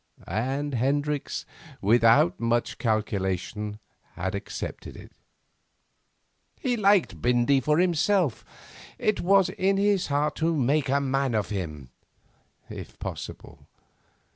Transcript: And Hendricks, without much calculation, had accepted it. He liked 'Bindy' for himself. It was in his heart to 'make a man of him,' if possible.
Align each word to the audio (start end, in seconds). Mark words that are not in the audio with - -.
And 0.25 0.73
Hendricks, 0.73 1.45
without 1.79 2.39
much 2.39 2.79
calculation, 2.79 3.77
had 4.13 4.33
accepted 4.33 4.97
it. 4.97 5.11
He 6.59 6.75
liked 6.75 7.21
'Bindy' 7.21 7.59
for 7.61 7.77
himself. 7.77 8.43
It 8.97 9.21
was 9.21 9.49
in 9.49 9.77
his 9.77 10.07
heart 10.07 10.35
to 10.37 10.55
'make 10.57 10.89
a 10.89 10.99
man 10.99 11.35
of 11.35 11.49
him,' 11.49 11.89
if 12.67 12.97
possible. 12.97 13.67